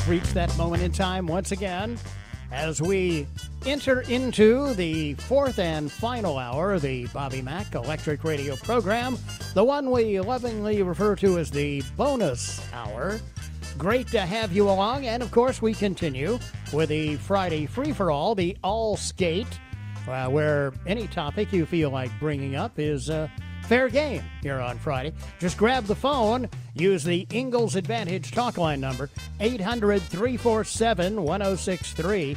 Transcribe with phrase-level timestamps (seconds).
[0.00, 1.98] Have reached that moment in time once again
[2.52, 3.26] as we
[3.66, 9.18] enter into the fourth and final hour of the Bobby Mack Electric Radio program,
[9.52, 13.20] the one we lovingly refer to as the bonus hour.
[13.76, 16.38] Great to have you along, and of course, we continue
[16.72, 19.60] with the Friday free for all, the all skate,
[20.08, 23.28] uh, where any topic you feel like bringing up is uh,
[23.70, 25.12] fair game here on Friday.
[25.38, 32.36] Just grab the phone, use the Ingalls Advantage talk line number, 800 347 1063.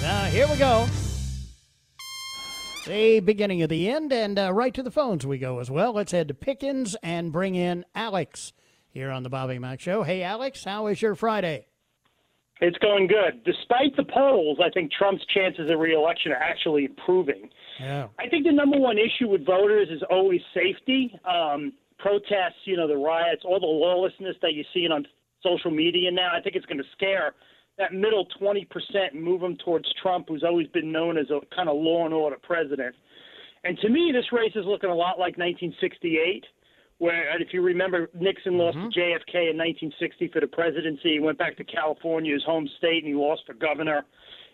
[0.04, 0.88] Now, here we go.
[2.86, 5.94] The beginning of the end, and uh, right to the phones we go as well.
[5.94, 8.52] Let's head to Pickens and bring in Alex
[8.90, 10.04] here on the Bobby Mack Show.
[10.04, 11.68] Hey, Alex, how is your Friday?
[12.60, 13.44] It's going good.
[13.46, 17.50] Despite the polls, I think Trump's chances of reelection are actually improving.
[17.80, 18.08] Yeah.
[18.20, 21.18] I think the number one issue with voters is always safety.
[21.26, 25.08] Um, protests, you know, the riots, all the lawlessness that you're seeing on
[25.42, 26.32] social media now.
[26.36, 27.34] I think it's going to scare
[27.78, 28.68] that middle 20%
[29.12, 32.14] and move them towards Trump, who's always been known as a kind of law and
[32.14, 32.96] order president.
[33.64, 36.46] And to me, this race is looking a lot like 1968
[37.04, 41.14] where if you remember, Nixon lost to JFK in 1960 for the presidency.
[41.14, 44.06] He went back to California, his home state, and he lost for governor.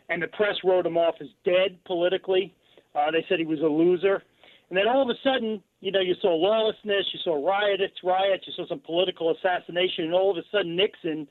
[0.09, 2.55] And the press wrote him off as dead politically.
[2.95, 4.23] Uh, they said he was a loser.
[4.69, 8.45] And then all of a sudden, you know, you saw lawlessness, you saw riots, riots,
[8.47, 11.27] you saw some political assassination, and all of a sudden Nixon,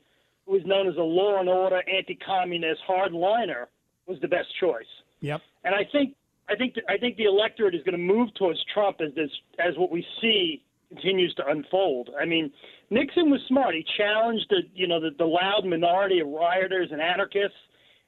[0.49, 3.67] who was known as a law and order, anti-communist hardliner,
[4.07, 4.89] was the best choice.
[5.21, 5.41] Yep.
[5.63, 6.15] And I think
[6.49, 9.77] I think I think the electorate is going to move towards Trump as this as
[9.77, 12.09] what we see continues to unfold.
[12.19, 12.51] I mean,
[12.89, 13.75] Nixon was smart.
[13.75, 17.57] He challenged the you know the, the loud minority of rioters and anarchists,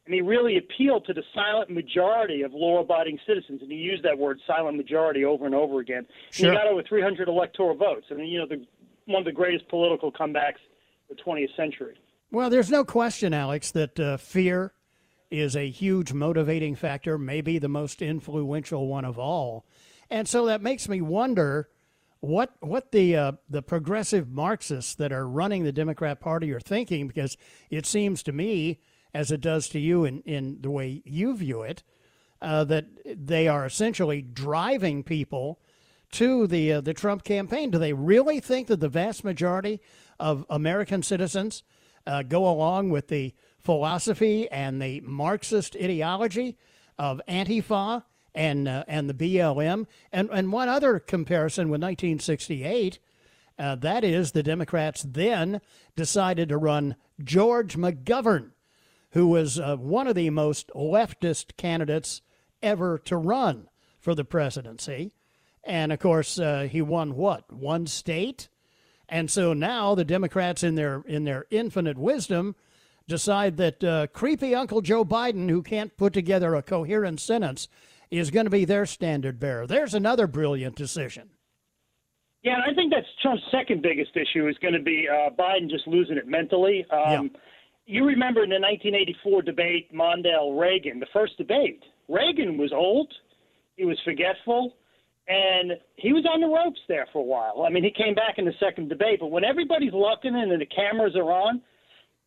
[0.06, 3.62] and he really appealed to the silent majority of law-abiding citizens.
[3.62, 6.08] And he used that word "silent majority" over and over again.
[6.32, 6.50] Sure.
[6.50, 8.08] And he got over 300 electoral votes.
[8.10, 8.66] I mean, you know, the,
[9.06, 10.62] one of the greatest political comebacks
[11.10, 11.96] of the 20th century.
[12.34, 14.74] Well, there's no question, Alex, that uh, fear
[15.30, 19.66] is a huge motivating factor, maybe the most influential one of all.
[20.10, 21.68] And so that makes me wonder
[22.22, 27.06] what what the uh, the progressive Marxists that are running the Democrat Party are thinking,
[27.06, 27.36] because
[27.70, 28.80] it seems to me,
[29.14, 31.84] as it does to you in, in the way you view it,
[32.42, 35.60] uh, that they are essentially driving people
[36.12, 37.72] to the uh, the Trump campaign.
[37.72, 39.82] Do they really think that the vast majority
[40.18, 41.64] of American citizens
[42.06, 46.58] uh, go along with the philosophy and the Marxist ideology
[46.98, 48.04] of Antifa
[48.34, 49.86] and uh, and the BLM?
[50.12, 53.00] And and one other comparison with 1968.
[53.60, 55.62] Uh, that is, the Democrats then
[55.96, 58.52] decided to run George McGovern,
[59.12, 62.22] who was uh, one of the most leftist candidates
[62.64, 63.68] ever to run
[64.00, 65.14] for the presidency.
[65.64, 67.52] And of course, uh, he won what?
[67.54, 68.50] One state?
[69.12, 72.56] And so now the Democrats, in their in their infinite wisdom,
[73.10, 77.68] decide that uh, creepy Uncle Joe Biden, who can't put together a coherent sentence,
[78.10, 79.68] is going to be their standard bearer.
[79.68, 81.30] There's another brilliant decision.
[82.42, 85.70] Yeah, and I think that's Trump's second biggest issue is going to be uh, Biden
[85.70, 86.86] just losing it mentally.
[86.90, 87.32] Um,
[87.86, 91.84] You remember in the 1984 debate, Mondale Reagan, the first debate.
[92.08, 93.12] Reagan was old,
[93.76, 94.74] he was forgetful,
[95.32, 97.64] and he was on the ropes there for a while.
[97.66, 100.66] I mean, he came back in the second debate, but when everybody's looking and the
[100.66, 101.62] cameras are on,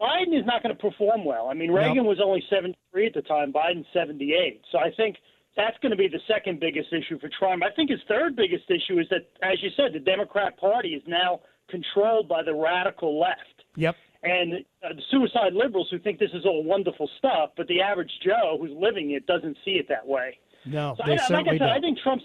[0.00, 1.48] Biden is not going to perform well.
[1.48, 4.62] I mean, Reagan was only 73 at the time, Biden's 78.
[4.72, 5.16] So I think
[5.54, 7.62] that's going to be the second biggest issue for Trump.
[7.62, 11.02] I think his third biggest issue is that, as you said, the Democrat Party is
[11.06, 13.64] now controlled by the radical left.
[13.76, 13.96] Yep.
[14.22, 18.10] And uh, the suicide liberals who think this is all wonderful stuff, but the average
[18.24, 20.38] Joe who's living it doesn't see it that way.
[20.64, 21.82] No, So they I, like I said, I don't.
[21.82, 22.24] think Trump's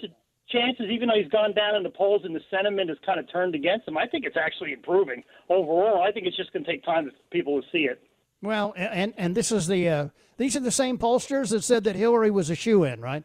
[0.52, 3.32] chances, even though he's gone down in the polls and the sentiment has kind of
[3.32, 6.02] turned against him, I think it's actually improving overall.
[6.02, 8.02] I think it's just going to take time for people to see it.
[8.42, 10.08] Well, and and this is the uh,
[10.38, 13.24] these are the same pollsters that said that Hillary was a shoe in, right?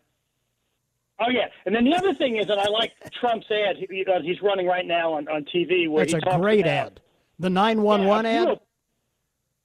[1.21, 3.77] Oh yeah, and then the other thing is, and I like Trump's ad.
[3.77, 5.89] He, he's running right now on, on TV.
[5.89, 7.01] Where That's a great about, ad.
[7.39, 8.59] The nine one one ad.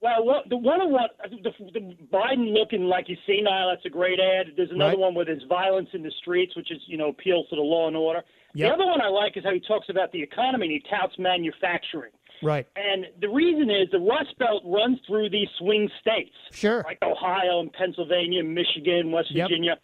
[0.02, 3.70] Well, the one of what the, the Biden looking like he's senile.
[3.70, 4.54] That's a great ad.
[4.56, 5.00] There's another Right.
[5.00, 7.88] one with his violence in the streets, which is you know appeals to the law
[7.88, 8.24] and order.
[8.54, 8.68] Yep.
[8.70, 11.16] The other one I like is how he talks about the economy and he touts
[11.20, 12.12] manufacturing.
[12.42, 12.66] Right.
[12.78, 16.82] And the reason is the Rust Belt runs through these swing states, Sure.
[16.88, 19.50] like Ohio and Pennsylvania, Michigan, West Yep.
[19.50, 19.78] Virginia.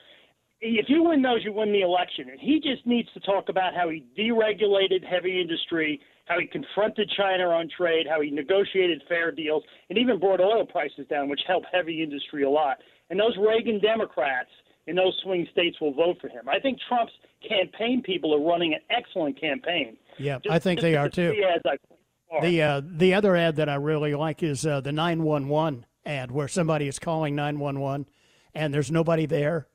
[0.68, 2.30] If you win those, you win the election.
[2.30, 7.12] And he just needs to talk about how he deregulated heavy industry, how he confronted
[7.16, 11.42] China on trade, how he negotiated fair deals, and even brought oil prices down, which
[11.48, 12.78] helped heavy industry a lot.
[13.10, 14.50] And those Reagan Democrats
[14.88, 16.50] in those swing states will vote for him.
[16.50, 17.14] I think Trump's
[17.48, 19.98] campaign people are running an excellent campaign.
[20.18, 21.30] Yeah, Just- I think they are too.
[21.32, 24.92] three ads I- The uh, the other ad that I really like is uh, the
[24.92, 28.08] nine one one ad where somebody is calling nine one one
[28.54, 29.68] and there's nobody there,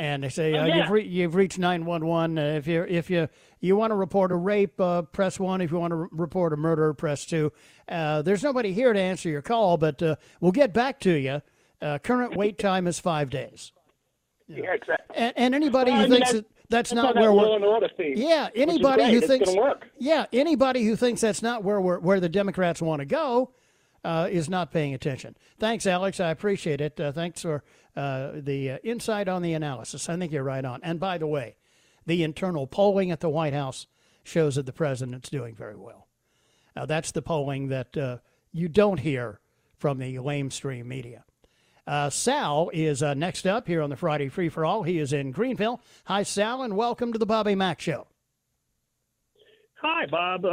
[0.00, 0.76] and they say Oh, uh, yeah.
[0.76, 2.38] you've re- you've reached nine one one.
[2.38, 3.28] If you if you
[3.60, 5.60] you want to report a rape, uh, press one.
[5.60, 7.52] If you want to re- report a murder, press two.
[7.88, 11.42] Uh, there's nobody here to answer your call, but uh, we'll get back to you.
[11.82, 13.72] Uh, current wait time is five days.
[14.48, 15.16] yeah, exactly.
[15.16, 17.42] And, and anybody Well, I who mean, thinks that's- that that's, That's not where we're
[17.42, 18.14] law and order theme.
[18.16, 19.50] yeah, anybody who It's thinks
[19.98, 23.50] yeah, anybody who thinks that's not where we're, where the Democrats want to go
[24.04, 25.36] uh, is not paying attention.
[25.58, 26.20] Thanks, Alex.
[26.20, 27.00] I appreciate it.
[27.00, 27.64] Uh, thanks for
[27.96, 30.08] uh, the uh, insight on the analysis.
[30.08, 30.80] I think you're right on.
[30.82, 31.56] And by the way,
[32.06, 33.86] the internal polling at the White House
[34.24, 36.06] shows that the president's doing very well.
[36.86, 38.18] That's the polling that uh,
[38.52, 39.40] you don't hear
[39.76, 41.24] from the lamestream media.
[41.86, 44.84] Uh, Sal is next up here on the Friday Free for All.
[44.84, 45.82] He is in Greenville.
[46.04, 48.06] Hi, Sal, and welcome to the Bobby Mack Show.
[49.82, 50.46] Hi, Bob.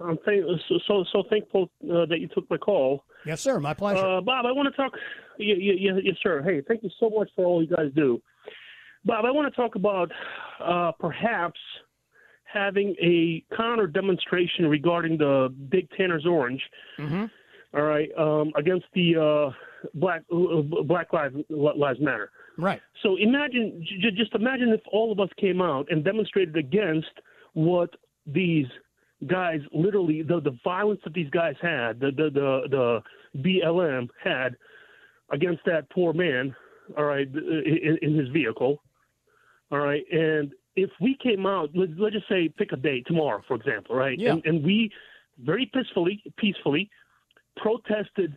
[0.00, 0.44] I'm thank-
[0.86, 3.04] so so, thankful that you took my call.
[3.26, 3.60] Yes, sir.
[3.60, 4.04] My pleasure.
[4.04, 4.92] Uh, Bob, I want to talk.
[5.38, 6.42] Yeah, yeah, yeah, yes, sir.
[6.42, 8.20] Hey, thank you so much for all you guys do.
[9.04, 10.10] Bob, I want to talk about
[10.62, 11.58] uh, perhaps
[12.44, 16.60] having a counter demonstration regarding the Big Tanner's Orange.
[16.98, 17.24] Mm-hmm.
[17.72, 22.30] All right, um, against the uh, Black uh, Black Lives Lives Matter.
[22.58, 22.80] right.
[23.02, 27.06] So imagine, j- just imagine if all of us came out and demonstrated against
[27.52, 27.90] what
[28.26, 28.66] these
[29.26, 33.02] guys, literally the the violence that these guys had, the the the,
[33.34, 34.56] the BLM had
[35.30, 36.54] against that poor man.
[36.98, 38.82] All right, in, in his vehicle.
[39.70, 43.42] All right, and if we came out, let, let's just say, pick a day tomorrow,
[43.46, 44.18] for example, right?
[44.18, 44.32] Yeah.
[44.32, 44.90] And, and we
[45.38, 46.90] very peacefully, peacefully
[47.56, 48.36] protested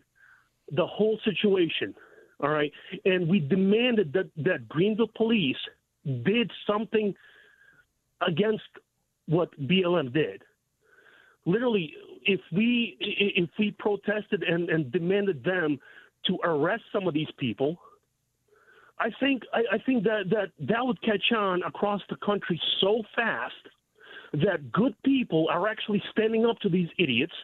[0.70, 1.94] the whole situation.
[2.40, 2.72] All right,
[3.04, 5.56] and we demanded that that Greenville police
[6.04, 7.14] did something
[8.26, 8.64] against
[9.26, 10.42] what BLM did.
[11.46, 11.92] Literally,
[12.24, 15.78] if we if we protested and, and demanded them
[16.26, 17.76] to arrest some of these people,
[18.98, 23.02] I think I, I think that, that that would catch on across the country so
[23.14, 23.54] fast
[24.32, 27.34] that good people are actually standing up to these idiots.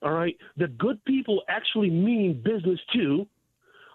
[0.00, 3.26] All right, that good people actually mean business too.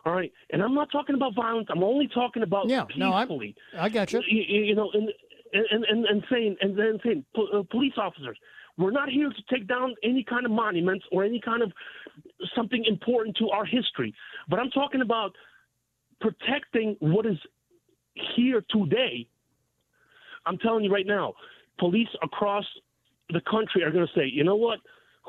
[0.06, 1.68] All right, and I'm not talking about violence.
[1.72, 3.56] I'm only talking about Yeah, no, I'm- peacefully.
[3.78, 4.22] I got you.
[4.28, 5.10] You, you know, and
[5.54, 8.38] and and and saying and then saying po- uh, police officers,
[8.78, 11.72] we're not here to take down any kind of monuments or any kind of
[12.56, 14.14] something important to our history,
[14.50, 15.34] but I'm talking about
[16.22, 17.38] protecting what is
[18.36, 19.28] here today.
[20.46, 21.34] I'm telling you right now,
[21.80, 22.66] police across
[23.30, 24.80] the country are going to say, you know what?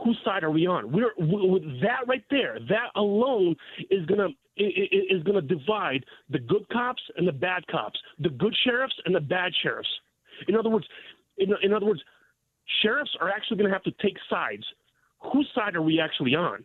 [0.04, 0.90] Whose side are we on?
[0.90, 2.58] We're with that right there.
[2.68, 3.54] That alone
[3.90, 4.04] is
[4.58, 8.94] i- i- is gonna divide the good cops and the bad cops, the good sheriffs
[9.04, 9.88] and the bad sheriffs.
[10.48, 10.86] In other words,
[11.38, 12.02] in, in other words,
[12.82, 14.64] sheriffs are actually going to have to take sides.
[15.32, 16.64] Whose side are we actually on?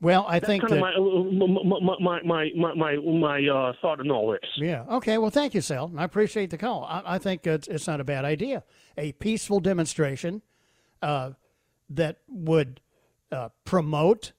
[0.00, 0.94] Well, I That's think kind that.
[0.96, 4.50] of my my my my my my, my uh, thought on all this.
[4.56, 4.84] Yeah.
[4.90, 5.16] Okay.
[5.16, 5.92] Well, thank you, Sal.
[5.96, 6.84] I appreciate the call.
[6.84, 8.64] I, I think it's, it's not a bad idea.
[8.98, 10.42] A peaceful demonstration
[11.02, 11.30] uh,
[11.88, 12.80] that would
[13.30, 14.32] uh, promote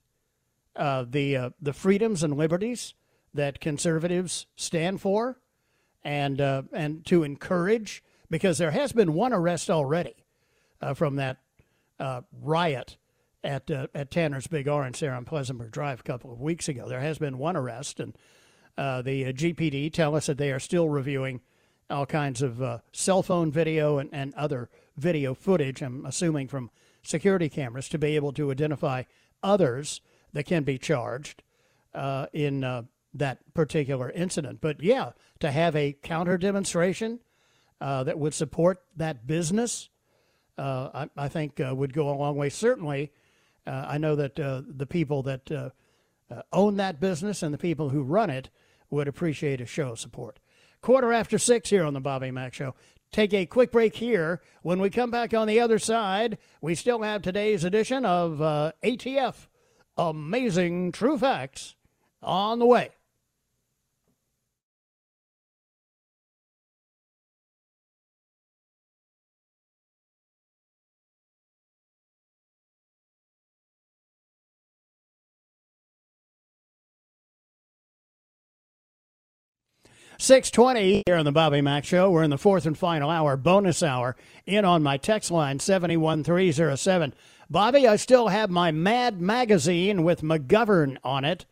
[0.76, 2.94] uh, the uh, the freedoms and liberties
[3.34, 5.40] that conservatives stand for,
[6.04, 8.04] and uh, and to encourage
[8.34, 10.16] because there has been one arrest already
[10.82, 11.38] uh, from that
[12.00, 12.98] uh, riot
[13.44, 16.90] at uh, at Tanner's Big Orange there on Pleasantburg Drive a couple of weeks ago.
[16.90, 18.18] There has been one arrest, and
[18.76, 21.42] uh, the uh, GPD tell us that they are still reviewing
[21.92, 25.84] all kinds of uh, cell phone video and, and other video footage.
[25.84, 26.72] I'm assuming from
[27.04, 29.04] security cameras to be able to identify
[29.44, 31.44] others that can be charged
[32.34, 34.60] in that particular incident.
[34.60, 37.20] But yeah, to have a counter demonstration
[37.84, 39.90] uh, that would support that business,
[40.58, 42.48] uh, I, I, think uh, would go a long way.
[42.48, 43.12] Certainly,
[43.68, 45.74] uh, I know that the people that
[46.54, 48.50] own that business and the people who run it
[48.90, 50.40] would appreciate a show of support.
[50.82, 52.74] Quarter after six here on the Bobby Mack Show.
[53.12, 54.42] Take a quick break here.
[54.62, 58.40] When we come back on the other side, we still have today's edition of
[58.82, 59.48] ATF
[59.98, 61.76] Amazing True Facts
[62.22, 62.92] on the way.
[80.20, 82.12] Six twenty here on the Bobby Mack Show.
[82.12, 84.16] We're in the fourth and final hour, bonus hour,
[84.46, 87.14] in on my text line seventy one three zero seven.
[87.50, 91.46] Bobby, I still have my Mad magazine with McGovern on it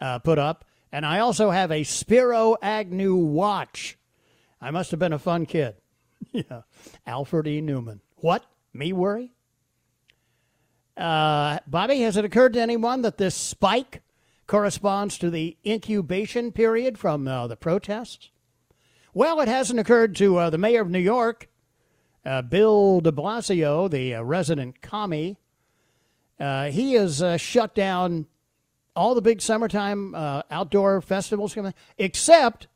[0.00, 3.98] uh, put up, and I also have a Spiro Agnew watch.
[4.60, 5.74] I must have been a fun kid.
[6.32, 6.62] yeah,
[7.06, 7.60] Alfred E.
[7.60, 8.00] Neuman.
[8.16, 8.44] What?
[8.72, 9.32] Me worry?
[10.96, 14.02] Uh, Bobby, has it occurred to anyone that this spike
[14.52, 18.28] corresponds to the incubation period from uh, the protests?
[19.14, 21.48] Well, it hasn't occurred to uh, the mayor of New York,
[22.26, 25.38] uh, Bill de Blasio, the uh, resident commie.
[26.38, 28.26] Uh, he has uh, shut down
[28.94, 31.56] all the big summertime outdoor festivals,
[31.96, 32.66] except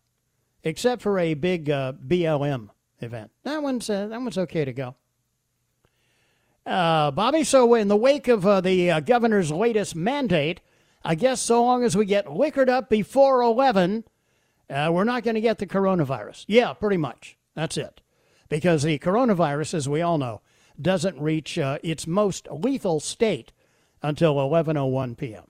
[0.64, 3.30] except for a big BLM event.
[3.42, 4.94] That one's that one's okay to go.
[6.64, 10.62] Bobby, so in the wake of the governor's latest mandate,
[11.06, 14.02] I guess so long as we get wickered up before 11,
[14.68, 16.44] uh, we're not going to get the coronavirus.
[16.48, 17.38] Yeah, pretty much.
[17.54, 18.00] That's it
[18.48, 20.40] because the coronavirus, as we all know,
[20.80, 23.52] doesn't reach uh, its most lethal state
[24.02, 25.44] until 11:01 p.m.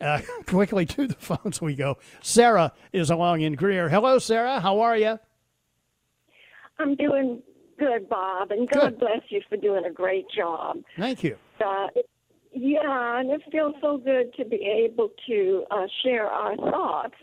[0.00, 1.96] Uh, quickly to the phones we go.
[2.20, 3.88] Sarah is along in Greer.
[3.88, 4.58] Hello, Sarah.
[4.58, 5.20] How are you?
[6.80, 7.40] I'm doing
[7.78, 8.98] good, Bob, and God good.
[8.98, 10.78] bless you for doing a great job.
[10.98, 11.36] Thank you.
[11.64, 11.86] Uh,
[12.54, 17.14] yeah, and it feels so good to be able to uh, share our thoughts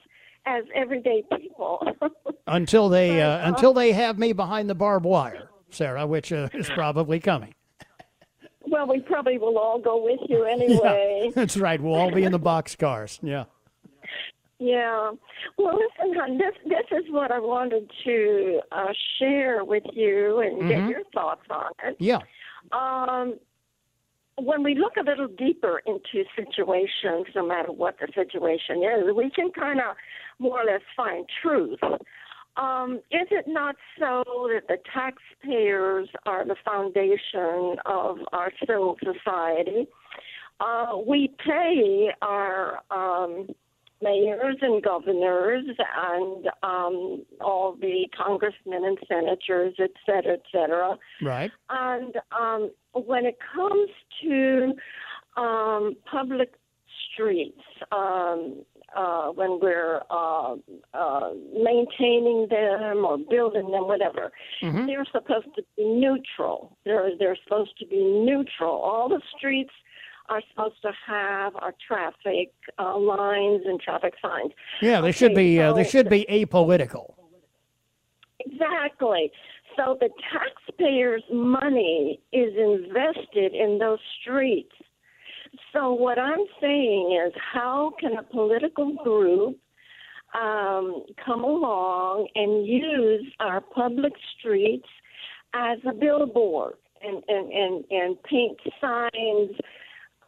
[0.45, 1.85] as everyday people.
[2.47, 6.69] until they uh, until they have me behind the barbed wire, Sarah, which uh, is
[6.75, 7.53] probably coming.
[8.67, 11.23] Well, we probably will all go with you anyway.
[11.25, 11.81] Yeah, that's right.
[11.81, 13.19] We'll all be in the box cars.
[13.23, 13.45] Yeah.
[14.59, 15.11] Yeah.
[15.57, 20.57] Well, listen, hon, this this is what I wanted to uh, share with you and
[20.57, 20.67] mm-hmm.
[20.67, 21.95] get your thoughts on it.
[21.99, 22.19] Yeah.
[22.71, 23.39] Um,
[24.43, 29.29] when we look a little deeper into situations, no matter what the situation is, we
[29.29, 29.95] can kind of
[30.39, 31.79] more or less find truth.
[32.57, 39.87] Um, is it not so that the taxpayers are the foundation of our civil society?
[40.59, 43.47] Uh, we pay our um,
[44.01, 50.97] mayors and governors and um, all the congressmen and senators, et cetera, et cetera.
[51.21, 51.51] Right.
[51.69, 53.89] And um, when it comes
[54.23, 54.73] to
[55.37, 56.53] um, public
[57.13, 58.63] streets, um,
[58.95, 60.55] uh, when we're uh,
[60.93, 64.31] uh, maintaining them or building them, whatever,
[64.61, 64.85] mm-hmm.
[64.85, 66.77] they're supposed to be neutral.
[66.83, 68.73] They're they're supposed to be neutral.
[68.73, 69.71] All the streets
[70.29, 74.51] are supposed to have our traffic uh, lines and traffic signs.
[74.81, 75.59] Yeah, they okay, should be.
[75.59, 77.13] Uh, they should be apolitical.
[78.39, 79.31] Exactly.
[79.77, 84.73] So the taxpayers' money is invested in those streets.
[85.73, 89.57] So what I'm saying is, how can a political group
[90.33, 94.87] um, come along and use our public streets
[95.53, 99.51] as a billboard and, and, and, and paint signs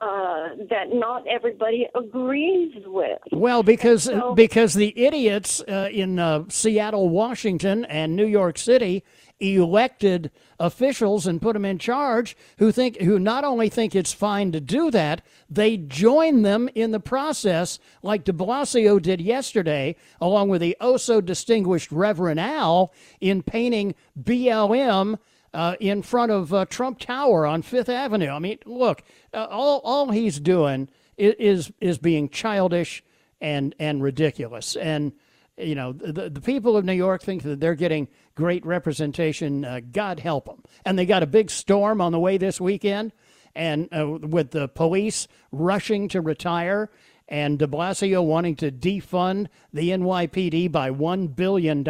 [0.03, 3.19] uh, that not everybody agrees with.
[3.31, 9.03] Well, because so, because the idiots uh, in uh, Seattle, Washington, and New York City
[9.39, 14.51] elected officials and put them in charge who think who not only think it's fine
[14.51, 20.49] to do that, they join them in the process, like De Blasio did yesterday, along
[20.49, 25.17] with the oh so distinguished Reverend Al in painting BLM
[25.53, 28.29] uh, in front of uh, Trump Tower on Fifth Avenue.
[28.29, 33.03] I mean, look, uh, all all he's doing is, is is being childish
[33.39, 34.75] and and ridiculous.
[34.75, 35.13] And
[35.57, 39.63] you know, the the people of New York think that they're getting great representation.
[39.63, 40.63] Uh, God help them.
[40.85, 43.13] And they got a big storm on the way this weekend,
[43.55, 46.89] and uh, with the police rushing to retire
[47.33, 51.83] and de Blasio wanting to defund the NYPD by $1 billion.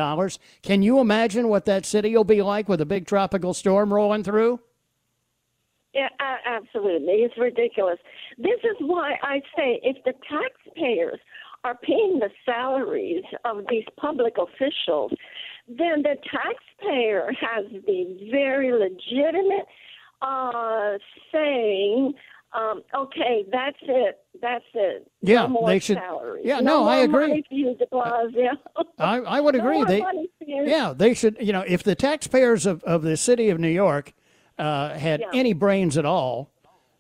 [0.62, 4.24] Can you imagine what that city will be like with a big tropical storm rolling
[4.24, 4.62] through?
[5.94, 6.08] Yeah,
[6.46, 7.16] absolutely.
[7.16, 8.00] It's ridiculous.
[8.38, 11.20] This is why I say if the taxpayers
[11.66, 15.12] are paying the salaries of these public officials,
[15.68, 19.68] then the taxpayer has the very legitimate
[20.22, 20.98] uh,
[21.34, 22.14] saying,
[22.54, 25.10] um, okay, that's it, that's it.
[25.22, 26.00] Yeah, no they should-
[26.44, 27.44] yeah, no, I agree.
[27.50, 27.76] You.
[29.00, 29.78] I, I would agree.
[29.78, 30.64] more They, money for you.
[30.68, 31.38] yeah, they should.
[31.40, 34.14] You know, if the taxpayers of, of the city of New York
[34.58, 35.28] uh, had Yeah.
[35.34, 36.52] any brains at all,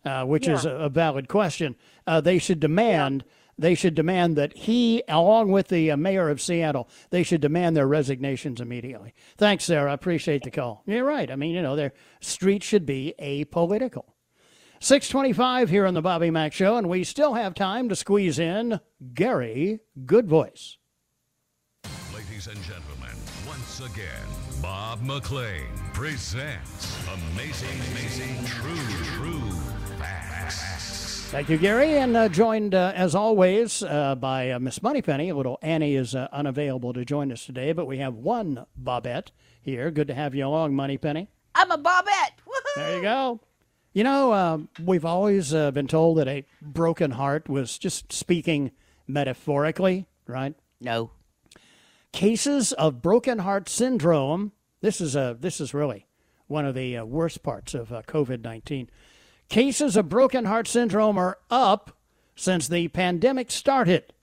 [0.05, 1.75] uh, which is a, a valid question,
[2.07, 3.23] uh, they should demand.
[3.55, 7.77] They should demand that he, along with the uh, mayor of Seattle, they should demand
[7.77, 9.13] their resignations immediately.
[9.37, 9.91] Thanks, Sarah.
[9.91, 10.81] I appreciate the call.
[10.87, 11.29] You're right.
[11.29, 14.05] I mean, you know, their streets should be apolitical.
[14.83, 18.81] 625 here on the Bobby Mack Show, and we still have time to squeeze in
[19.13, 20.75] Gary Good Voice.
[22.13, 23.15] Ladies and gentlemen,
[23.47, 24.27] once again,
[24.61, 26.97] Bob McLain presents
[27.31, 28.75] Amazing, Amazing, True,
[29.05, 29.51] True
[29.99, 31.29] Facts.
[31.31, 35.29] Thank you, Gary, and uh, joined uh, as always uh, by uh, Miss Moneypenny.
[35.29, 39.29] A little Annie is uh, unavailable to join us today, but we have one Bobette
[39.61, 39.91] here.
[39.91, 41.29] Good to have you along, Moneypenny.
[41.55, 42.35] I'm a Bobette.
[42.45, 42.75] Woohoo!
[42.75, 43.39] There you go.
[43.93, 48.71] You know, um, we've always uh, been told that a broken heart was just speaking
[49.07, 50.55] metaphorically, right?
[50.81, 51.11] No.
[52.11, 54.51] cases of broken heart syndrome.
[54.81, 56.05] This is a this is really
[56.47, 58.89] one of the uh, worst parts of uh, COVID nineteen.
[59.49, 61.97] Cases of broken heart syndrome are up
[62.35, 64.13] since the pandemic started.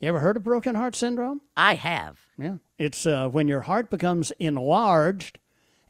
[0.00, 1.40] You ever heard of broken heart syndrome?
[1.56, 2.18] I have.
[2.38, 5.38] Yeah, it's uh, when your heart becomes enlarged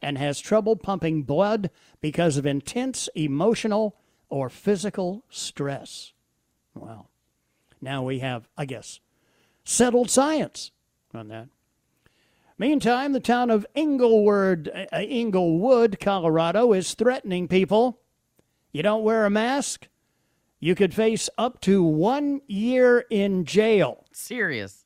[0.01, 1.69] and has trouble pumping blood
[2.01, 3.95] because of intense emotional
[4.29, 6.13] or physical stress.
[6.75, 7.07] Wow.
[7.81, 8.99] Now we have, I guess,
[9.63, 10.71] settled science
[11.13, 11.47] on that.
[12.57, 18.01] Meantime, the town of Englewood, uh, Englewood, Colorado, is threatening people.
[18.73, 19.87] You don't wear a mask,
[20.59, 24.05] you could face up to one year in jail.
[24.11, 24.85] Serious.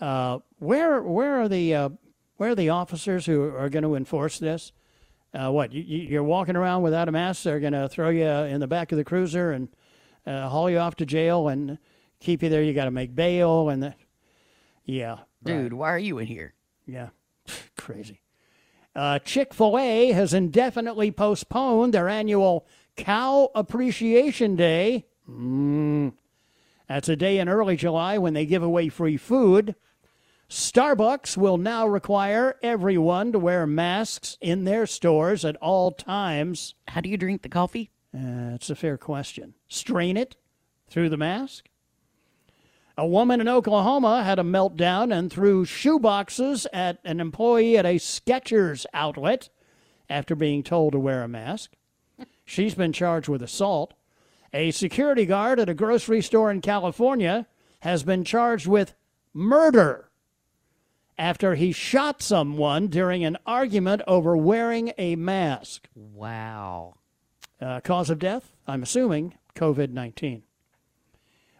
[0.00, 1.88] Uh, where where are the uh,
[2.38, 4.72] where are the officers who are going to enforce this?
[5.34, 7.42] Uh, what you, you're walking around without a mask?
[7.42, 9.68] They're going to throw you in the back of the cruiser and
[10.26, 11.78] uh, haul you off to jail and
[12.20, 12.62] keep you there.
[12.62, 13.94] You got to make bail and the,
[14.84, 16.54] yeah, Dude, why are you in here?
[16.86, 17.10] yeah,
[17.76, 18.22] crazy.
[18.96, 25.06] Uh, Chick Fil A has indefinitely postponed their annual Cow Appreciation Day.
[25.30, 26.14] Mm.
[26.88, 29.74] That's a day in early July when they give away free food.
[30.50, 36.74] Starbucks will now require everyone to wear masks in their stores at all times.
[36.88, 37.90] How do you drink the coffee?
[38.14, 39.52] Uh, it's a fair question.
[39.68, 40.36] Strain it
[40.88, 41.68] through the mask?
[42.96, 47.96] A woman in Oklahoma had a meltdown and threw shoeboxes at an employee at a
[47.96, 49.50] Skechers outlet
[50.08, 51.72] after being told to wear a mask.
[52.46, 53.92] She's been charged with assault.
[54.54, 57.46] A security guard at a grocery store in California
[57.80, 58.94] has been charged with
[59.34, 60.07] murder
[61.18, 65.88] after he shot someone during an argument over wearing a mask.
[65.94, 66.94] Wow.
[67.60, 68.54] Uh, cause of death?
[68.66, 70.44] I'm assuming COVID 19.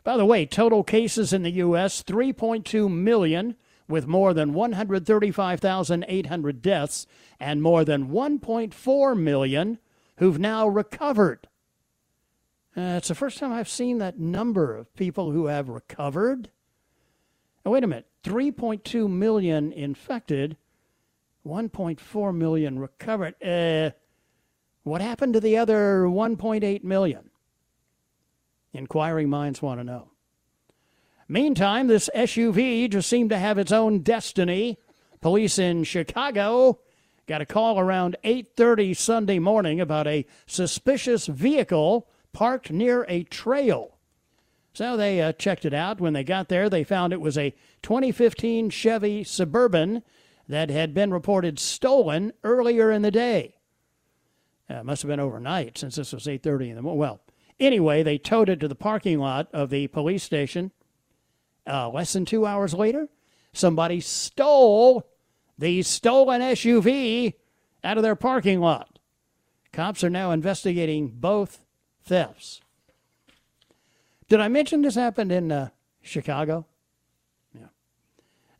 [0.05, 2.03] By the way, total cases in the U.S.
[2.03, 3.57] 3.2 million,
[3.89, 7.07] with more than 135,800 deaths
[7.41, 9.79] and more than 1.4 million
[10.17, 11.49] who've now recovered.
[12.77, 16.51] Uh, it's the first time I've seen that number of people who have recovered.
[17.69, 20.57] Wait a minute 3.2 million infected,
[21.47, 23.35] 1.4 million recovered.
[23.43, 23.91] Uh,
[24.85, 27.29] what happened to the other 1.8 million?
[28.73, 30.09] Inquiring minds want to know.
[31.29, 34.79] Meantime, this SUV just seemed to have its own destiny.
[35.21, 36.79] Police in Chicago
[37.27, 43.98] got a call around 8:30 Sunday morning about a suspicious vehicle parked near a trail.
[44.79, 46.01] So they uh, checked it out.
[46.01, 50.05] When they got there, they found it was a 2015 Chevy Suburban
[50.49, 53.57] that had been reported stolen earlier in the day.
[54.71, 57.01] Uh, it must have been overnight since this was 8:30 in the morning.
[57.01, 57.21] Well,
[57.59, 60.71] anyway, they towed it to the parking lot of the police station.
[61.67, 63.09] Uh, less than two hours later,
[63.53, 65.09] somebody stole
[65.59, 67.35] the stolen SUV
[67.83, 69.01] out of their parking lot.
[69.73, 71.67] Cops are now investigating both
[72.05, 72.61] thefts.
[74.29, 75.71] Did I mention this happened in uh,
[76.03, 76.67] Chicago?
[77.55, 77.69] Yeah.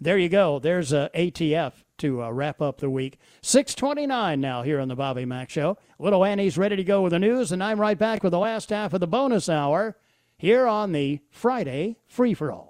[0.01, 0.59] There you go.
[0.59, 3.19] There's uh, ATF to uh, wrap up the week.
[3.43, 5.77] 629 now here on the Bobby Mack Show.
[5.99, 8.71] Little Annie's ready to go with the news, and I'm right back with the last
[8.71, 9.97] half of the bonus hour
[10.39, 12.68] here on the Friday Free for All.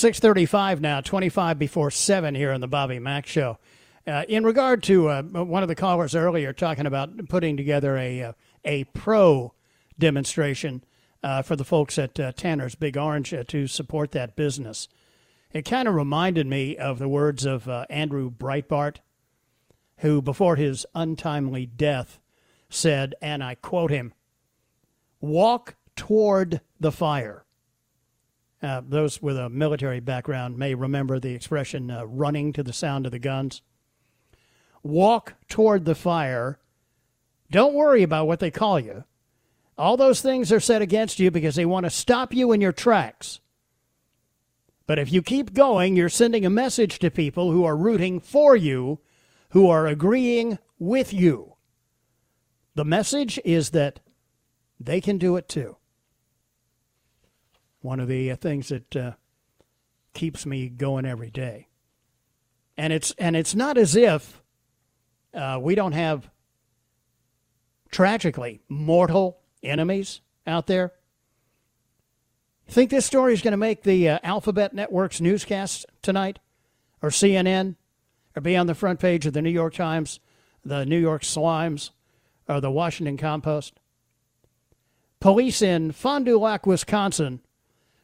[0.00, 3.58] 635 now, 25 before 7 here on the Bobby Mack Show.
[4.06, 8.22] Uh, in regard to uh, one of the callers earlier talking about putting together a,
[8.22, 8.32] uh,
[8.64, 9.52] a pro
[9.98, 10.82] demonstration
[11.22, 14.88] uh, for the folks at uh, Tanner's Big Orange uh, to support that business,
[15.52, 19.00] it kind of reminded me of the words of Andrew Breitbart,
[19.98, 22.18] who, before his untimely death,
[22.70, 24.14] said, and I quote him,
[25.20, 27.44] walk toward the fire.
[28.62, 33.06] Uh, those with a military background may remember the expression uh, running to the sound
[33.06, 33.62] of the guns.
[34.82, 36.58] Walk toward the fire.
[37.50, 39.04] Don't worry about what they call you.
[39.78, 42.72] All those things are said against you because they want to stop you in your
[42.72, 43.40] tracks.
[44.86, 48.56] But if you keep going, you're sending a message to people who are rooting for
[48.56, 48.98] you,
[49.50, 51.54] who are agreeing with you.
[52.74, 54.00] The message is that
[54.78, 55.76] they can do it too.
[57.80, 59.12] One of the uh, things that uh,
[60.14, 61.68] keeps me going every day.
[62.76, 64.42] And it's and it's not as if
[65.34, 66.30] uh, we don't have
[67.90, 70.92] tragically mortal enemies out there.
[72.68, 76.38] Think this story is going to make the uh, Alphabet Network's newscast tonight,
[77.02, 77.74] or CNN,
[78.36, 80.20] or be on the front page of the New York Times,
[80.64, 81.90] the New York Slimes,
[82.48, 83.80] or the Washington Compost?
[85.18, 87.40] Police in Fond du Lac, Wisconsin,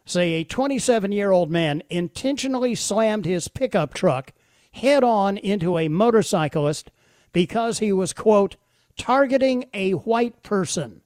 [0.07, 4.33] say a 27 year old man intentionally slammed his pickup truck
[4.73, 6.91] head on into a motorcyclist
[7.33, 8.57] because he was, quote,
[8.97, 11.03] targeting a white person.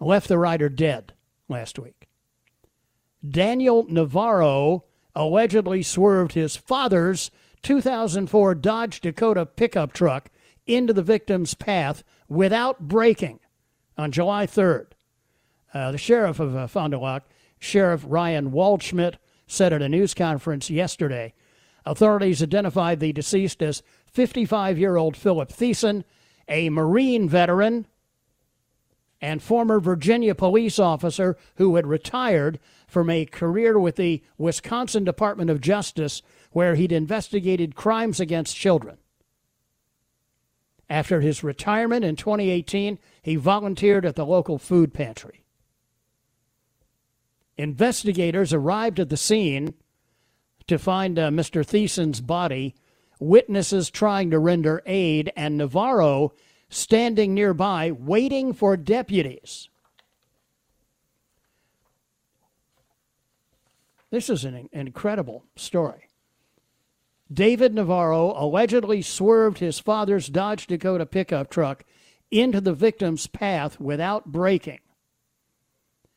[0.00, 1.12] Left the rider dead
[1.48, 2.08] last week.
[3.26, 4.84] Daniel Navarro
[5.14, 7.30] allegedly swerved his father's
[7.62, 10.30] 2004 Dodge Dakota pickup truck
[10.66, 13.40] into the victim's path without braking
[13.96, 14.93] on July 3rd.
[15.74, 17.24] Uh, the sheriff of uh, Fond du Lac,
[17.58, 21.34] Sheriff Ryan Waldschmidt, said at a news conference yesterday
[21.84, 26.04] authorities identified the deceased as 55 year old Philip Thiessen,
[26.48, 27.86] a Marine veteran
[29.20, 35.50] and former Virginia police officer who had retired from a career with the Wisconsin Department
[35.50, 38.98] of Justice, where he'd investigated crimes against children.
[40.90, 45.43] After his retirement in 2018, he volunteered at the local food pantry.
[47.56, 49.74] Investigators arrived at the scene
[50.66, 51.64] to find uh, Mr.
[51.64, 52.74] Thiessen's body,
[53.20, 56.32] witnesses trying to render aid, and Navarro
[56.68, 59.68] standing nearby waiting for deputies.
[64.10, 66.08] This is an incredible story.
[67.32, 71.84] David Navarro allegedly swerved his father's Dodge Dakota pickup truck
[72.30, 74.80] into the victim's path without braking.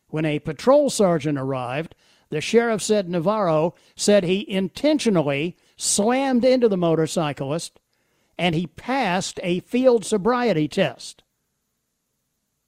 [0.09, 1.95] When a patrol sergeant arrived,
[2.29, 7.79] the sheriff said Navarro said he intentionally slammed into the motorcyclist
[8.37, 11.23] and he passed a field sobriety test.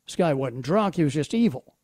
[0.05, 1.75] This guy wasn't drunk, he was just evil.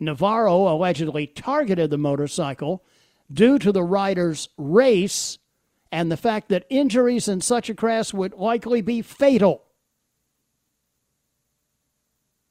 [0.00, 2.84] Navarro allegedly targeted the motorcycle
[3.32, 5.38] due to the rider's race
[5.92, 9.62] and the fact that injuries in such a crash would likely be fatal.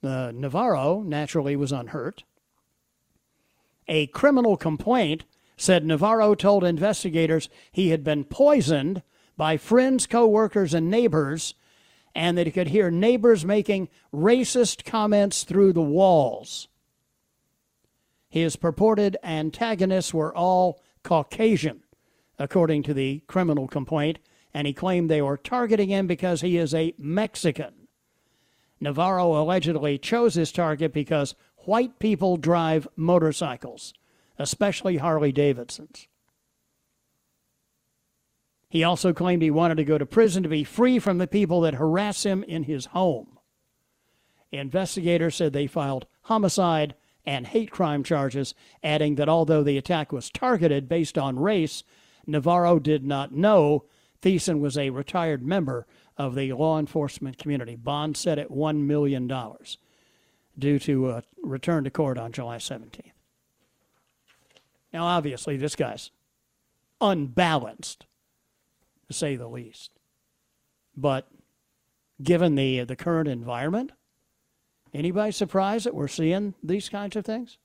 [0.04, 2.24] Uh, Navarro naturally was unhurt.
[3.88, 5.24] A criminal complaint
[5.56, 9.02] said Navarro told investigators he had been poisoned
[9.38, 11.54] by friends, coworkers, and neighbors,
[12.16, 16.68] and that he could hear neighbors making racist comments through the walls.
[18.30, 21.84] His purported antagonists were all Caucasian,
[22.38, 24.20] according to the criminal complaint,
[24.54, 27.83] and he claimed they were targeting him because he is a Mexican.
[28.80, 33.94] Navarro allegedly chose his target because white people drive motorcycles,
[34.38, 36.08] especially Harley Davidsons.
[38.70, 41.62] He also claimed he wanted to go to prison to be free from the people
[41.62, 43.38] that harass him in his home.
[44.52, 50.30] Investigators said they filed homicide and hate crime charges, adding that although the attack was
[50.30, 51.84] targeted based on race,
[52.26, 53.86] Navarro did not know
[54.22, 55.86] Thiessen was a retired member
[56.18, 57.76] of the law enforcement community.
[57.76, 59.32] Bond set at $1 million
[60.58, 63.12] due to a return to court on July 17th.
[64.92, 66.12] Now, obviously, this guy's
[67.02, 68.06] unbalanced,
[69.08, 69.92] to say the least.
[70.96, 71.28] But
[72.22, 73.92] given the, the current environment,
[74.94, 77.58] Anybody surprised that we're seeing these kinds of things?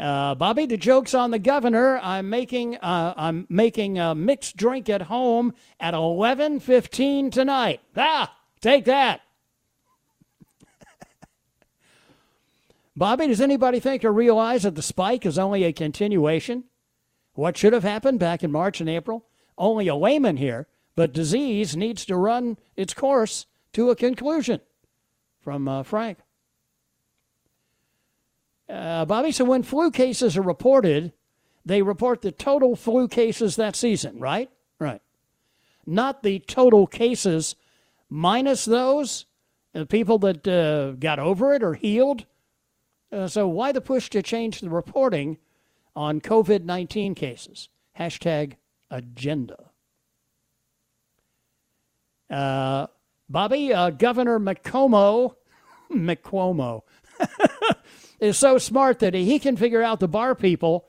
[0.00, 2.00] Uh, Bobby, the joke's on the governor.
[2.02, 7.80] I'm making uh, I'm making a mixed drink at home at 11:15 tonight.
[7.94, 9.20] Ah, take that.
[12.96, 16.64] Bobby, does anybody think or realize that the spike is only a continuation?
[17.34, 19.26] What should have happened back in March and April?
[19.58, 24.60] Only a layman here, but disease needs to run its course to a conclusion.
[25.40, 26.18] From uh, Frank.
[28.70, 31.12] Uh, Bobby, so when flu cases are reported,
[31.64, 34.50] they report the total flu cases that season, right?
[34.78, 35.02] Right.
[35.86, 37.56] Not the total cases
[38.08, 39.26] minus those
[39.72, 42.26] the people that uh, got over it or healed.
[43.12, 45.38] Uh, so why the push to change the reporting
[45.94, 47.68] on COVID 19 cases?
[47.98, 48.54] Hashtag
[48.90, 49.70] agenda.
[52.28, 52.86] Uh,
[53.28, 55.34] Bobby, uh, Governor McComo,
[55.92, 56.82] McComo,
[58.20, 60.86] is so smart that he can figure out the bar people.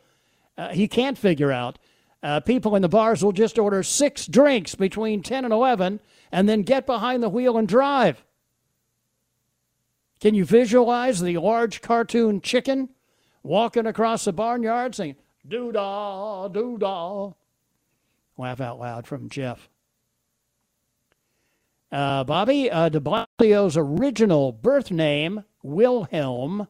[0.57, 1.79] Uh, he can't figure out.
[2.23, 5.99] Uh, people in the bars will just order six drinks between 10 and 11
[6.31, 8.23] and then get behind the wheel and drive.
[10.19, 12.89] Can you visualize the large cartoon chicken
[13.41, 15.15] walking across the barnyard saying,
[15.47, 17.31] doo dah, doo dah?
[18.37, 19.67] Laugh out loud from Jeff.
[21.91, 26.67] Uh, Bobby, uh, de Blasio's original birth name, Wilhelm,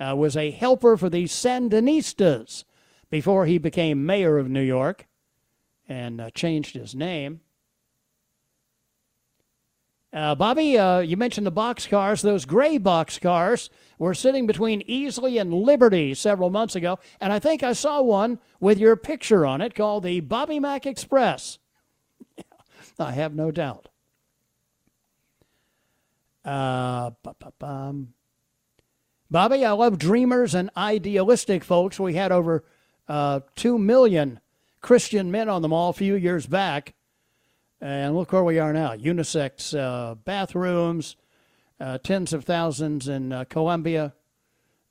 [0.00, 2.64] uh, was a helper for the Sandinistas
[3.10, 5.06] before he became mayor of New York
[5.88, 7.40] and uh, changed his name.
[10.10, 12.22] Uh, Bobby, uh, you mentioned the box cars.
[12.22, 17.38] Those gray box cars were sitting between Easley and Liberty several months ago, and I
[17.38, 21.58] think I saw one with your picture on it called the Bobby Mack Express.
[22.98, 23.88] I have no doubt.
[26.42, 27.10] Uh,
[29.30, 32.00] Bobby, I love dreamers and idealistic folks.
[32.00, 32.64] We had over
[33.08, 34.40] uh, 2 million
[34.80, 36.94] Christian men on the mall a few years back.
[37.80, 41.16] And look where we are now unisex uh, bathrooms,
[41.78, 44.14] uh, tens of thousands in uh, Columbia.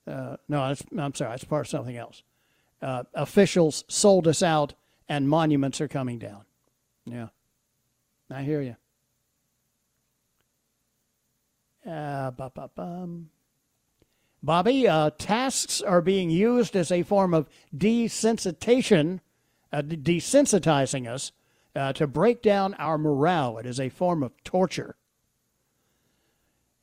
[0.06, 2.24] Uh, no, I'm sorry, it's part of something else.
[2.82, 4.74] Uh, officials sold us out,
[5.10, 6.46] and monuments are coming down.
[7.06, 7.28] Yeah,
[8.30, 8.76] I hear you.
[11.92, 12.32] Uh,
[14.44, 19.20] Bobby, uh, tasks are being used as a form of desensitization,
[19.74, 21.32] uh, desensitizing us
[21.76, 23.58] uh, to break down our morale.
[23.58, 24.96] It is a form of torture.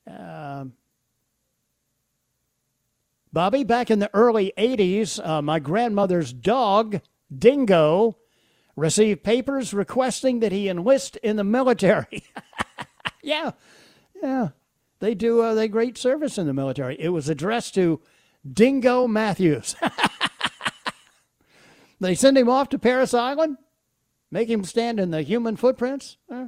[0.07, 0.73] Um,
[3.31, 7.01] Bobby, back in the early 80s, uh, my grandmother's dog,
[7.35, 8.17] Dingo,
[8.75, 12.23] received papers requesting that he enlist in the military.
[13.21, 13.51] yeah,
[14.21, 14.49] yeah.
[14.99, 16.95] They do uh, they great service in the military.
[16.99, 18.01] It was addressed to
[18.51, 19.75] Dingo Matthews.
[21.99, 23.57] they send him off to Parris Island,
[24.31, 26.17] make him stand in the human footprints.
[26.31, 26.47] Eh,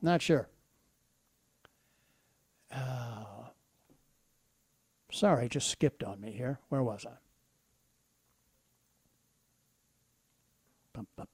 [0.00, 0.48] not sure.
[2.70, 3.24] Uh,
[5.10, 6.58] sorry, just skipped on me here.
[6.68, 7.12] Where was I?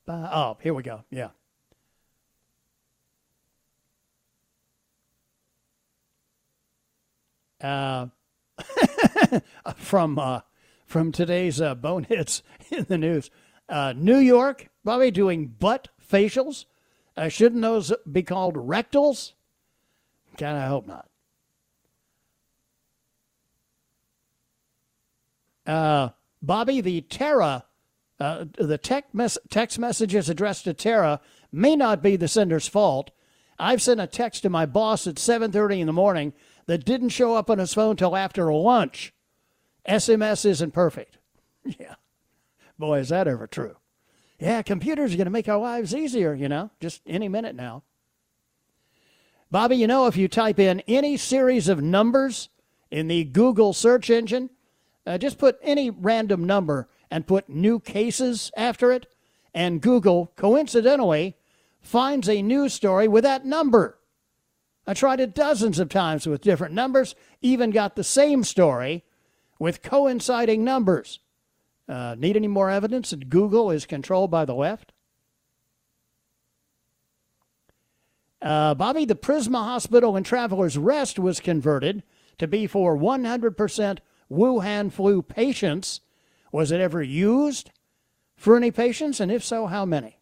[0.09, 1.05] Oh, here we go.
[1.11, 1.31] Yeah.
[7.61, 8.07] Uh,
[9.77, 10.41] from uh,
[10.87, 13.31] from today's uh, boneheads in the news.
[13.69, 16.65] Uh, New York, Bobby, doing butt facials.
[17.17, 19.35] Uh, shouldn't those be called rectals?
[20.37, 21.09] God, I hope not.
[25.67, 27.65] Uh, Bobby, the Terra,
[28.19, 31.21] uh, the text, mes- text messages addressed to Terra
[31.53, 33.11] may not be the sender's fault.
[33.59, 36.33] I've sent a text to my boss at 7:30 in the morning
[36.69, 39.13] that didn't show up on his phone till after lunch.
[39.89, 41.19] SMS isn't perfect.
[41.79, 41.97] Yeah.
[42.79, 43.77] Boy, is that ever true.
[44.39, 47.83] Yeah, computers are going to make our lives easier, you know, just any minute now.
[49.51, 52.49] Bobby, you know, if you type in any series of numbers
[52.91, 54.49] in the Google search engine,
[55.05, 59.07] uh, just put any random number and put new cases after it,
[59.53, 61.37] and Google, coincidentally,
[61.81, 63.98] finds a news story with that number.
[64.89, 69.05] I tried it dozens of times with different numbers, even got the same story
[69.59, 71.21] with coinciding numbers.
[71.87, 74.93] Uh, need any more evidence that Google is controlled by the left?
[78.41, 82.03] Uh, Bobby, the Prisma Hospital in Travelers Rest was converted
[82.39, 83.99] to be for 100%
[84.33, 86.01] Wuhan flu patients.
[86.51, 87.73] Was it ever used
[88.37, 89.21] for any patients?
[89.21, 90.17] And if so, how many?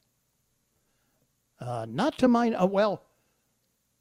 [1.61, 3.06] Uh, not to my, uh, well,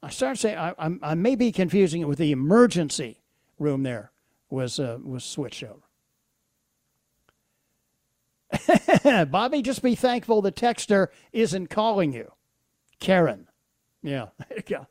[0.06, 3.22] I started saying I, I, I, may be confusing it with the emergency
[3.58, 3.82] room.
[3.82, 4.12] There
[4.48, 5.82] was uh, was switched over.
[9.26, 12.30] Bobby, just be thankful the texter isn't calling you,
[13.00, 13.48] Karen.
[14.00, 14.86] Yeah, there you go.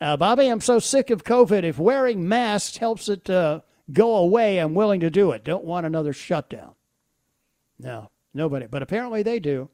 [0.00, 1.62] Uh, Bobby, I'm so sick of COVID.
[1.62, 3.60] If wearing masks helps it uh,
[3.92, 5.44] go away, I'm willing to do it.
[5.44, 6.74] Don't want another shutdown.
[7.78, 8.66] No, nobody.
[8.66, 9.70] But apparently they do.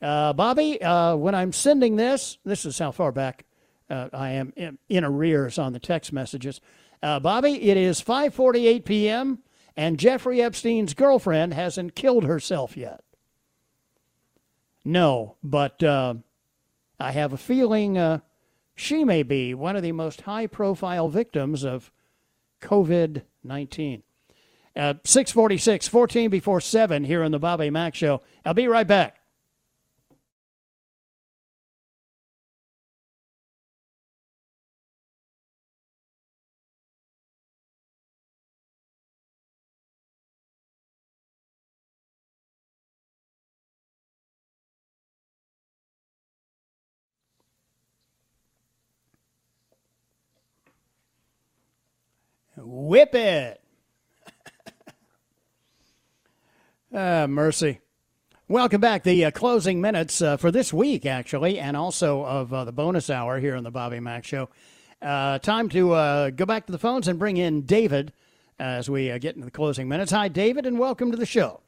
[0.00, 3.44] Uh, Bobby, uh, when I'm sending this, this is how far back
[3.88, 6.60] uh, I am in, in, arrears on the text messages.
[7.02, 9.38] Uh, Bobby, it is 5:48 p.m.
[9.76, 13.02] and Jeffrey Epstein's girlfriend hasn't killed herself yet.
[14.84, 16.14] No, but uh,
[17.00, 18.20] I have a feeling uh,
[18.74, 21.90] she may be one of the most high-profile victims of
[22.60, 24.02] COVID-19.
[24.76, 28.22] 646, 14 before 7 here on the Bobby Mack Show.
[28.44, 29.20] I'll be right back.
[52.94, 53.60] Whip it.
[56.94, 57.80] ah, mercy.
[58.46, 59.02] Welcome back.
[59.02, 63.10] The uh, closing minutes uh, for this week, actually, and also of uh, the bonus
[63.10, 64.48] hour here on the Bobby Mack Show.
[65.02, 68.12] Uh, time to uh, go back to the phones and bring in David
[68.60, 70.12] as we uh, get into the closing minutes.
[70.12, 71.62] Hi, David, and welcome to the show.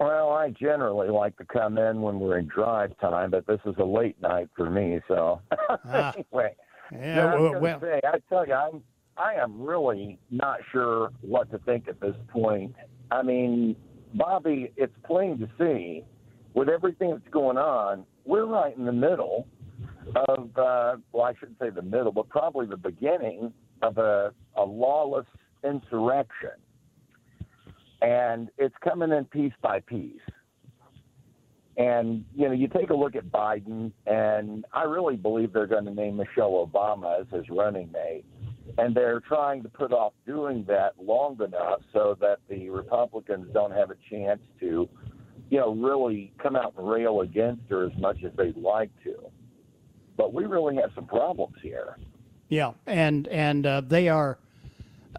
[0.00, 3.74] Well, I generally like to come in when we're in drive time, but this is
[3.76, 5.02] a late night for me.
[5.06, 6.14] So ah.
[6.14, 6.54] anyway,
[6.92, 8.82] yeah, no, well, well say, I tell you, I'm
[9.16, 12.74] I am really not sure what to think at this point.
[13.10, 13.76] I mean,
[14.14, 16.04] Bobby, it's plain to see
[16.54, 19.46] with everything that's going on, we're right in the middle
[20.28, 24.62] of, uh, well, I shouldn't say the middle, but probably the beginning of a, a
[24.62, 25.26] lawless
[25.62, 26.50] insurrection.
[28.02, 30.20] And it's coming in piece by piece.
[31.76, 35.86] And, you know, you take a look at Biden, and I really believe they're going
[35.86, 38.24] to name Michelle Obama as his running mate
[38.78, 43.72] and they're trying to put off doing that long enough so that the Republicans don't
[43.72, 44.88] have a chance to,
[45.50, 49.14] you know, really come out and rail against her as much as they'd like to.
[50.16, 51.98] But we really have some problems here.
[52.48, 54.38] Yeah, and and uh, they are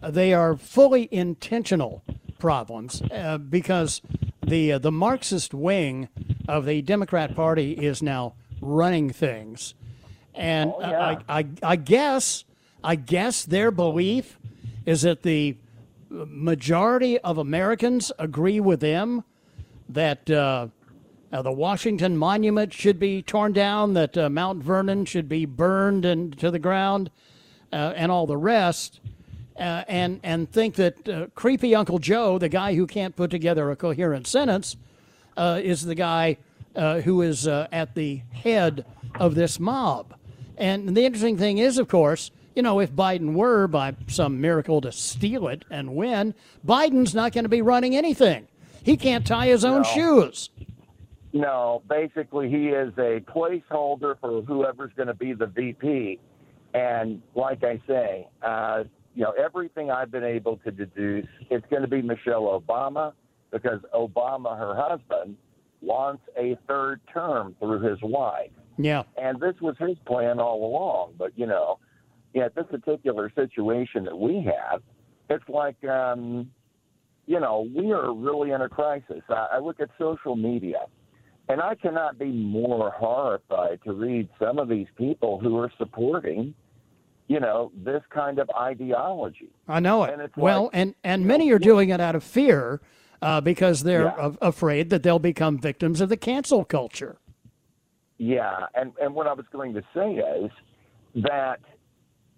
[0.02, 2.02] they are fully intentional
[2.38, 4.00] problems uh, because
[4.46, 6.08] the uh, the Marxist wing
[6.48, 9.74] of the Democrat Party is now running things,
[10.34, 11.18] and oh, yeah.
[11.28, 12.44] I, I I guess
[12.86, 14.38] I guess their belief
[14.84, 15.56] is that the
[16.08, 19.24] majority of Americans agree with them
[19.88, 20.68] that uh,
[21.32, 26.04] uh, the Washington Monument should be torn down, that uh, Mount Vernon should be burned
[26.04, 27.10] and to the ground,
[27.72, 29.00] uh, and all the rest,
[29.58, 33.74] uh, and and think that creepy Uncle Joe, the guy who can't put together a
[33.74, 34.76] coherent sentence,
[35.36, 36.36] is the guy
[36.76, 38.86] who is at the head
[39.18, 40.14] of this mob.
[40.56, 44.80] And the interesting thing is, of course, you know, if Biden were by some miracle
[44.80, 46.34] to steal it and win,
[46.66, 48.48] Biden's not going to be running anything.
[48.82, 49.88] He can't tie his own no.
[49.88, 50.48] shoes.
[51.34, 56.18] No, basically, he is a placeholder for whoever's going to be the VP.
[56.72, 61.82] And like I say, uh, you know, everything I've been able to deduce, it's going
[61.82, 63.12] to be Michelle Obama
[63.50, 65.36] because Obama, her husband,
[65.82, 68.50] wants a third term through his wife.
[68.78, 69.02] Yeah.
[69.20, 71.14] And this was his plan all along.
[71.18, 71.78] But, you know,
[72.36, 74.82] at this particular situation that we have,
[75.28, 76.50] it's like, um,
[77.26, 79.22] you know, we are really in a crisis.
[79.28, 80.86] I, I look at social media,
[81.48, 86.54] and I cannot be more horrified to read some of these people who are supporting,
[87.28, 89.50] you know, this kind of ideology.
[89.66, 90.18] I know it.
[90.18, 92.80] And well, like, and and many know, are doing it out of fear
[93.20, 94.32] uh, because they're yeah.
[94.40, 97.16] a- afraid that they'll become victims of the cancel culture.
[98.18, 100.50] Yeah, and and what I was going to say is
[101.16, 101.60] that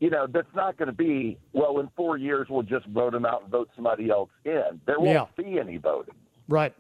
[0.01, 3.27] you know, that's not going to be, well, in four years, we'll just vote him
[3.27, 4.81] out and vote somebody else in.
[4.87, 5.45] There won't yeah.
[5.45, 6.15] be any voting.
[6.49, 6.75] Right.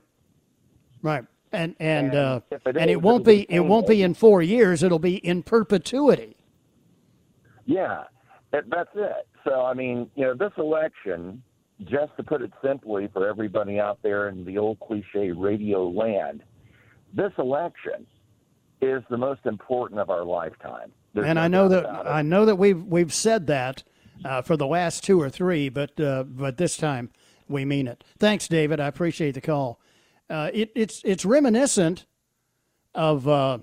[1.02, 1.24] Right.
[1.50, 4.42] And and and, uh, it, and is, it won't be it won't be in four
[4.42, 4.82] years.
[4.82, 6.36] It'll be in perpetuity.
[7.64, 8.04] Yeah,
[8.50, 9.28] that's it.
[9.44, 11.42] So I mean, you know, this election,
[11.84, 16.42] just to put it simply for everybody out there in the old cliche radio land,
[17.14, 18.06] this election
[18.82, 20.92] is the most important of our lifetime.
[21.18, 23.82] There's and no I know that I know that we've we've said that
[24.24, 27.10] uh, for the last two or three, but uh, but this time
[27.48, 28.04] we mean it.
[28.18, 28.78] Thanks, David.
[28.78, 29.80] I appreciate the call.
[30.30, 32.06] Uh, it, it's it's reminiscent
[32.94, 33.58] of uh,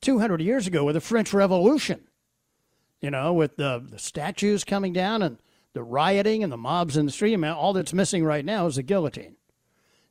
[0.00, 2.08] 200 years ago with the French Revolution.
[3.00, 5.38] You know, with the, the statues coming down and
[5.74, 7.42] the rioting and the mobs in the street.
[7.44, 9.36] all that's missing right now is the guillotine,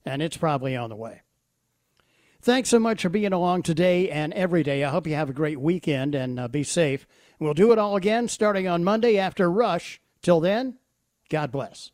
[0.06, 1.22] and it's probably on the way.
[2.44, 4.84] Thanks so much for being along today and every day.
[4.84, 7.08] I hope you have a great weekend and uh, be safe.
[7.40, 10.02] We'll do it all again starting on Monday after Rush.
[10.22, 10.78] Till then,
[11.30, 11.93] God bless.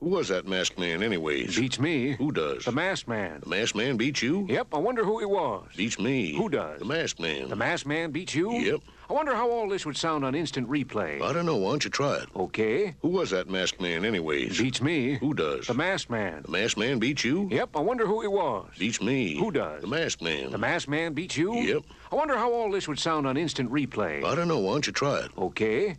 [0.00, 1.58] Who was that masked man, anyways?
[1.58, 2.12] Beats me.
[2.12, 2.64] Who does?
[2.64, 3.40] The masked man.
[3.40, 4.46] The masked man beats you?
[4.48, 5.66] Yep, I wonder who he was.
[5.76, 6.34] Beats me.
[6.34, 6.78] Who does?
[6.78, 7.50] The masked man.
[7.50, 8.50] The masked man beats you?
[8.50, 8.80] Yep.
[9.10, 11.20] I wonder how all this would sound on instant replay.
[11.20, 11.56] I don't know.
[11.56, 12.28] Why don't you try it?
[12.34, 12.94] Okay.
[13.02, 14.56] Who was that masked man, anyways?
[14.56, 15.16] Beats me.
[15.16, 15.66] Who does?
[15.66, 16.42] The masked man.
[16.46, 17.48] The masked man beats you?
[17.50, 18.70] Yep, I wonder who he was.
[18.78, 19.38] Beats me.
[19.38, 19.82] Who does?
[19.82, 20.50] The masked man.
[20.50, 21.54] The masked man beats you?
[21.56, 21.82] Yep.
[22.10, 24.24] I wonder how all this would sound on instant replay.
[24.24, 24.60] I don't know.
[24.60, 25.30] Why don't you try it?
[25.36, 25.98] Okay.